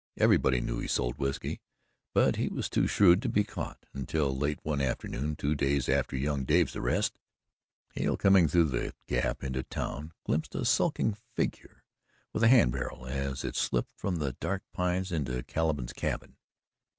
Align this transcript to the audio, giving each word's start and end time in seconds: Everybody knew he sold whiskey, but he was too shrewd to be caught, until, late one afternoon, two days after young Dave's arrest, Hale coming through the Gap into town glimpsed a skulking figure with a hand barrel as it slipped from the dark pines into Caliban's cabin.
Everybody 0.17 0.61
knew 0.61 0.79
he 0.79 0.87
sold 0.87 1.19
whiskey, 1.19 1.61
but 2.15 2.37
he 2.37 2.47
was 2.47 2.71
too 2.71 2.87
shrewd 2.87 3.21
to 3.21 3.29
be 3.29 3.43
caught, 3.43 3.85
until, 3.93 4.35
late 4.35 4.57
one 4.63 4.81
afternoon, 4.81 5.35
two 5.35 5.53
days 5.53 5.87
after 5.87 6.17
young 6.17 6.43
Dave's 6.43 6.75
arrest, 6.75 7.19
Hale 7.93 8.17
coming 8.17 8.47
through 8.47 8.69
the 8.69 8.95
Gap 9.05 9.43
into 9.43 9.61
town 9.61 10.13
glimpsed 10.25 10.55
a 10.55 10.65
skulking 10.65 11.13
figure 11.13 11.83
with 12.33 12.41
a 12.41 12.47
hand 12.47 12.71
barrel 12.71 13.05
as 13.05 13.43
it 13.43 13.55
slipped 13.55 13.93
from 13.95 14.15
the 14.15 14.33
dark 14.39 14.63
pines 14.73 15.11
into 15.11 15.43
Caliban's 15.43 15.93
cabin. 15.93 16.35